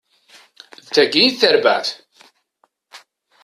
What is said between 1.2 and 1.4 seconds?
i d